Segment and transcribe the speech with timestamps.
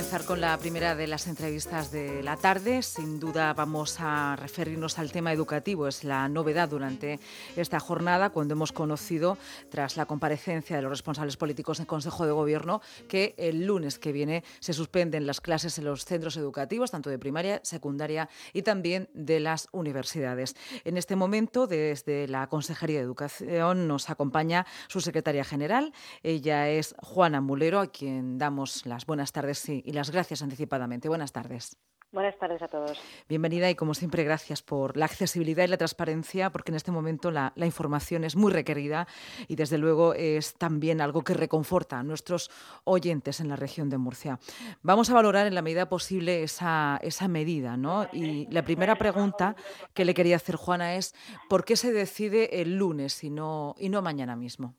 [0.00, 2.82] comenzar con la primera de las entrevistas de la tarde.
[2.82, 5.86] Sin duda vamos a referirnos al tema educativo.
[5.86, 7.20] Es la novedad durante
[7.54, 9.36] esta jornada cuando hemos conocido,
[9.68, 14.12] tras la comparecencia de los responsables políticos en Consejo de Gobierno, que el lunes que
[14.12, 19.10] viene se suspenden las clases en los centros educativos, tanto de primaria, secundaria y también
[19.12, 20.56] de las universidades.
[20.84, 25.92] En este momento, desde la Consejería de Educación, nos acompaña su secretaria general.
[26.22, 31.08] Ella es Juana Mulero, a quien damos las buenas tardes y las gracias anticipadamente.
[31.08, 31.76] Buenas tardes.
[32.12, 33.00] Buenas tardes a todos.
[33.28, 37.30] Bienvenida y como siempre gracias por la accesibilidad y la transparencia porque en este momento
[37.30, 39.06] la, información es muy requerida
[39.46, 42.50] y desde luego es también algo que reconforta a nuestros
[42.82, 44.40] oyentes en la región de Murcia.
[44.82, 48.08] Vamos a valorar en la medida posible esa, esa medida ¿no?
[48.12, 49.54] y la primera pregunta
[49.94, 51.14] que le quería hacer Juana es
[51.48, 54.74] ¿por qué se decide el lunes y no, y no mañana mismo?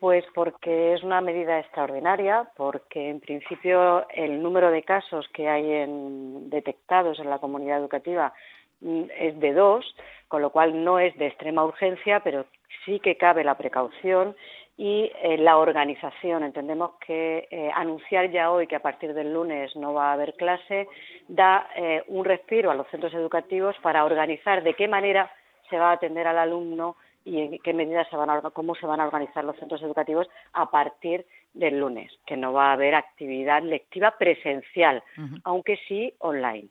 [0.00, 5.72] Pues porque es una medida extraordinaria, porque en principio el número de casos que hay
[5.72, 8.32] en, detectados en la comunidad educativa
[8.80, 9.84] mm, es de dos,
[10.28, 12.44] con lo cual no es de extrema urgencia, pero
[12.84, 14.36] sí que cabe la precaución
[14.76, 16.44] y eh, la organización.
[16.44, 20.34] Entendemos que eh, anunciar ya hoy que a partir del lunes no va a haber
[20.34, 20.88] clase
[21.26, 25.30] da eh, un respiro a los centros educativos para organizar de qué manera
[25.68, 26.96] se va a atender al alumno
[27.28, 30.26] y en qué medidas se van a, cómo se van a organizar los centros educativos
[30.52, 35.02] a partir del lunes, que no va a haber actividad lectiva presencial,
[35.44, 36.68] aunque sí online.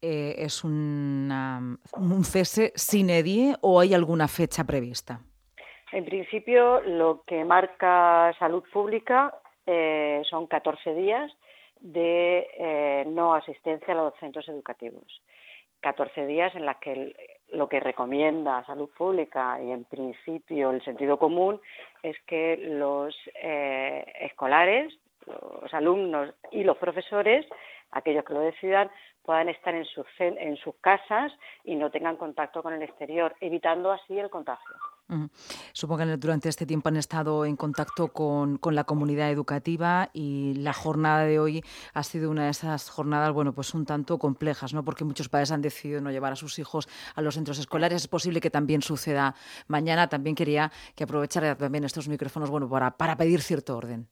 [0.00, 1.38] Eh, ¿Es un
[2.24, 5.20] cese sin edie o hay alguna fecha prevista?
[5.92, 9.34] En principio, lo que marca salud pública
[9.66, 11.32] eh, son 14 días
[11.80, 15.22] de eh, no asistencia a los centros educativos.
[15.80, 17.14] 14 días en las que
[17.52, 21.60] lo que recomienda Salud Pública y en principio el sentido común
[22.02, 24.92] es que los eh, escolares,
[25.26, 27.46] los alumnos y los profesores,
[27.92, 28.90] aquellos que lo decidan,
[29.22, 31.32] puedan estar en sus, en sus casas
[31.64, 34.74] y no tengan contacto con el exterior, evitando así el contagio.
[35.72, 40.74] Supongo que durante este tiempo han estado en contacto con, la comunidad educativa y la
[40.74, 41.64] jornada de hoy
[41.94, 44.84] ha sido una de esas jornadas, bueno, pues un tanto complejas, ¿no?
[44.84, 48.02] Porque muchos padres han decidido no llevar a sus hijos a los centros escolares.
[48.02, 49.34] Es posible que también suceda
[49.66, 50.08] mañana.
[50.08, 54.08] También quería que aprovechara también estos micrófonos, bueno, para, para pedir cierto orden.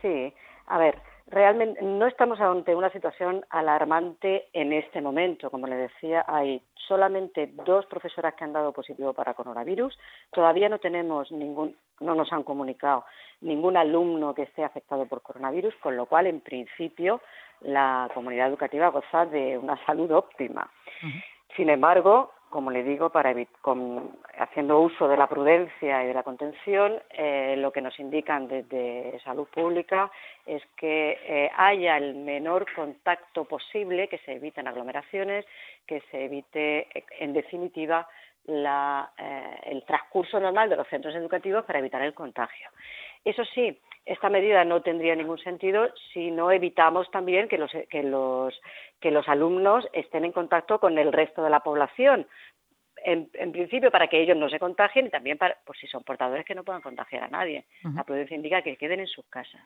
[0.00, 0.32] Sí,
[0.66, 5.50] a ver, realmente no estamos ante una situación alarmante en este momento.
[5.50, 9.96] Como le decía, hay solamente dos profesoras que han dado positivo para coronavirus.
[10.32, 13.04] Todavía no tenemos ningún, no nos han comunicado
[13.40, 17.20] ningún alumno que esté afectado por coronavirus, con lo cual, en principio,
[17.60, 20.70] la comunidad educativa goza de una salud óptima.
[21.56, 23.34] Sin embargo, como le digo, para
[24.38, 29.18] haciendo uso de la prudencia y de la contención, eh, lo que nos indican desde
[29.24, 30.10] salud pública
[30.44, 35.46] es que eh, haya el menor contacto posible, que se eviten aglomeraciones,
[35.86, 36.88] que se evite,
[37.20, 38.06] en definitiva,
[38.48, 42.68] eh, el transcurso normal de los centros educativos para evitar el contagio.
[43.24, 48.02] Eso sí, esta medida no tendría ningún sentido si no evitamos también que los, que
[48.02, 48.58] los,
[49.00, 52.26] que los alumnos estén en contacto con el resto de la población,
[53.04, 56.44] en, principio para que ellos no se contagien y también para, por si son portadores
[56.44, 57.64] que no puedan contagiar a nadie.
[57.94, 59.60] La prudencia indica que queden en sus casas.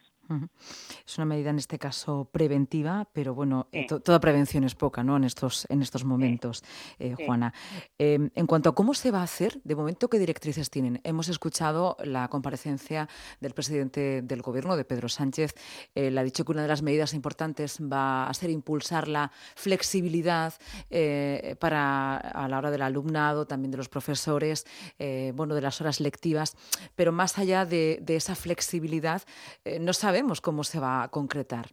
[1.07, 5.17] Es una medida en este caso preventiva, pero bueno, eh, toda prevención es poca, ¿no?
[5.17, 6.63] En estos en estos momentos,
[6.99, 7.53] eh, Juana.
[7.99, 11.01] Em, en cuanto a cómo se va a hacer, de momento qué directrices tienen.
[11.05, 13.09] Hemos escuchado la comparecencia
[13.41, 15.55] del presidente del gobierno, de Pedro Sánchez.
[15.95, 20.55] Él ha dicho que una de las medidas importantes va a ser impulsar la flexibilidad
[20.91, 24.65] eh, para a la hora de la alumna también de los profesores,
[24.99, 26.57] eh, bueno, de las horas lectivas,
[26.95, 29.23] pero más allá de, esa flexibilidad,
[29.65, 31.67] eh, no sabemos cómo se va a concretar.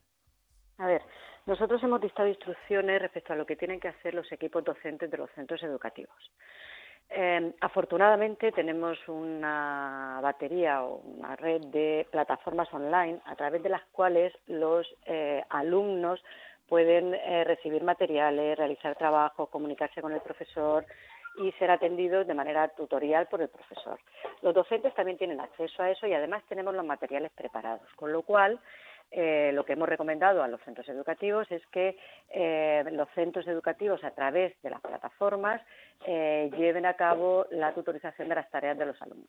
[0.77, 1.01] A ver,
[1.45, 5.17] nosotros hemos dictado instrucciones respecto a lo que tienen que hacer los equipos docentes de
[5.17, 6.31] los centros educativos.
[7.09, 13.83] Em, afortunadamente tenemos una batería o una red de plataformas online a través de las
[13.91, 16.23] cuales los eh, alumnos
[16.67, 17.11] pueden
[17.45, 20.85] recibir materiales, realizar trabajos, comunicarse con el profesor,
[21.37, 23.99] y ser atendidos de manera tutorial por el profesor.
[24.41, 28.21] Los docentes también tienen acceso a eso y además tenemos los materiales preparados, con lo
[28.23, 28.59] cual
[29.11, 31.97] eh, lo que hemos recomendado a los centros educativos es que
[32.29, 35.61] eh, los centros educativos a través de las plataformas
[36.05, 39.27] eh, lleven a cabo la tutorización de las tareas de los alumnos.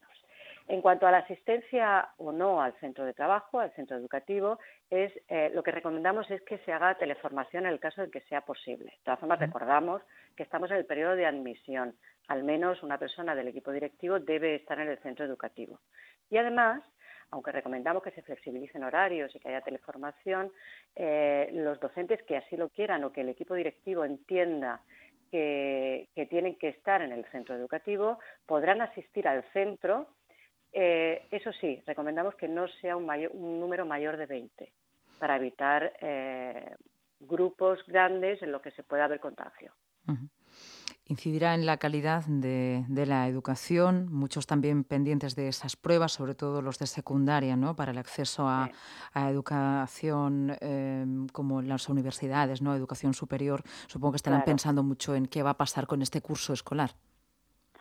[0.69, 4.59] En cuanto a la asistencia o no al centro de trabajo, al centro educativo,
[4.91, 8.21] es eh, lo que recomendamos es que se haga teleformación en el caso de que
[8.23, 8.87] sea posible.
[8.87, 10.03] De todas formas, recordamos
[10.37, 11.95] que estamos en el periodo de admisión.
[12.29, 15.81] Al menos una persona del equipo directivo debe estar en el centro educativo.
[16.31, 16.83] Y además,
[17.31, 20.53] aunque recomendamos que se flexibilicen horarios y que haya teleformación,
[20.95, 24.81] eh, los docentes que así lo quieran o que el equipo directivo entienda
[25.33, 30.07] que, tienen que estar en el centro educativo podrán asistir al centro.
[30.73, 33.07] Eh, eso sí, recomendamos que no sea un,
[33.61, 34.73] número mayor de 20
[35.19, 36.75] para evitar eh,
[37.21, 39.73] grupos grandes en los que se pueda haber contagio
[41.13, 46.63] incidirá en la calidad de, la educación, muchos también pendientes de esas pruebas, sobre todo
[46.63, 47.77] los de secundaria, ¿no?
[47.77, 48.71] para el acceso a,
[49.15, 52.75] educación eh, como en las universidades, ¿no?
[52.75, 53.63] educación superior.
[53.87, 56.93] Supongo que estarán pensando mucho en qué va a pasar con este curso escolar.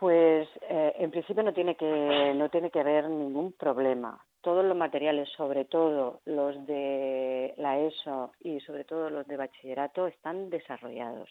[0.02, 4.18] Pues eh, en principio no tiene que no tiene que haber ningún problema.
[4.40, 10.08] Todos los materiales, sobre todo los de la ESO y sobre todo los de bachillerato,
[10.08, 11.30] están desarrollados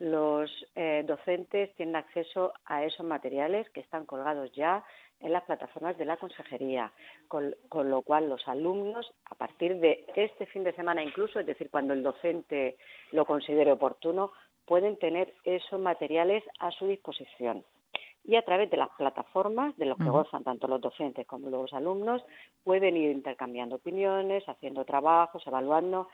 [0.00, 4.82] los eh, docentes tienen acceso a esos materiales que están colgados ya
[5.20, 6.90] en las plataformas de la consejería,
[7.28, 11.70] con, lo cual los alumnos, a partir de este fin de semana incluso, es decir,
[11.70, 12.76] cuando el docente
[13.12, 14.32] lo considere oportuno,
[14.66, 17.62] pueden tener esos materiales a su disposición.
[18.24, 21.72] Y a través de las plataformas de los que gozan tanto los docentes como los
[21.72, 22.24] alumnos,
[22.62, 26.08] pueden ir intercambiando opiniones, haciendo trabajos, evaluando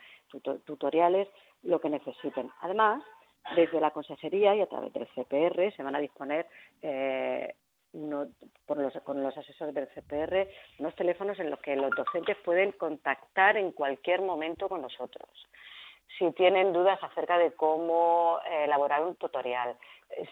[0.65, 1.27] tutoriales,
[1.63, 2.49] lo que necesiten.
[2.61, 3.03] Además,
[3.55, 6.47] desde la consejería y a través del CPR se van a disponer
[6.81, 7.53] eh,
[8.65, 10.47] por los, con los asesores del CPR
[10.79, 15.29] unos teléfonos en los que los docentes pueden contactar en cualquier momento con nosotros.
[16.19, 19.75] Si tienen dudas acerca de cómo eh, elaborar un tutorial,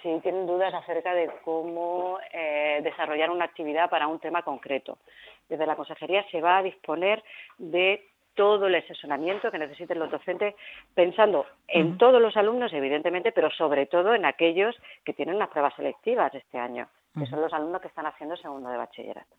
[0.03, 4.97] si tienen dudas acerca de cómo eh, desarrollar una actividad para un tema concreto.
[5.47, 7.23] Desde la consejería se va a disponer
[7.57, 8.05] de
[8.35, 10.55] todo el asesoramiento que necesiten los docentes,
[10.93, 14.75] pensando en todos los alumnos, evidentemente, pero sobre todo en aquellos
[15.05, 16.87] que tienen las pruebas selectivas este año
[17.17, 19.35] que son los alumnos que están haciendo segundo de bachillerato.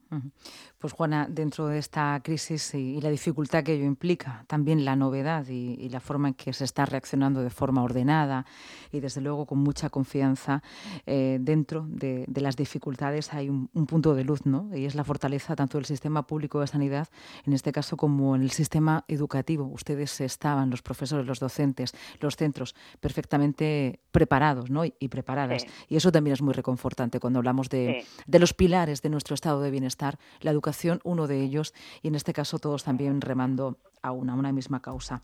[0.79, 5.47] Pues Juana, dentro de esta crisis y, la dificultad que ello implica, también la novedad
[5.49, 8.45] y, la forma en que se está reaccionando de forma ordenada
[8.93, 10.63] y desde luego con mucha confianza,
[11.07, 14.69] eh, dentro de, las dificultades hay un, punto de luz, ¿no?
[14.77, 17.09] Y es la fortaleza tanto del sistema público de sanidad,
[17.47, 19.65] en este caso, como en el sistema educativo.
[19.65, 24.85] Ustedes estaban, los profesores, los docentes, los centros, perfectamente preparados ¿no?
[24.85, 25.65] y, preparadas.
[25.89, 29.71] Y eso también es muy reconfortante cuando hablamos de, los pilares de nuestro estado de
[29.71, 34.35] bienestar, la educación uno de ellos y en este caso todos también remando a una,
[34.35, 35.23] una misma causa.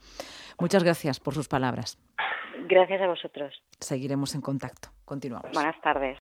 [0.59, 1.99] Muchas gracias por sus palabras.
[2.67, 3.63] Gracias a vosotros.
[3.81, 4.89] Seguiremos en contacto.
[5.05, 5.51] Continuamos.
[5.53, 6.13] Buenas tardes.